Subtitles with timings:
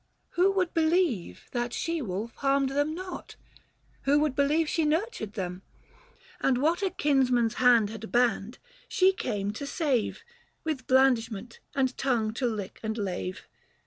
[0.29, 3.35] Who would believe that she wolf harmed them not?
[4.05, 5.61] 430 Who would believe she nurtured them?
[6.39, 10.23] and what A kinsman's hand had banned, she came to save
[10.65, 13.47] W^ith blandishment and tongue to lick and lave